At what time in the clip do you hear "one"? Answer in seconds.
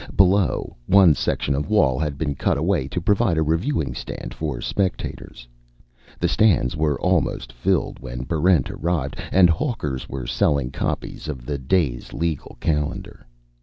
0.87-1.13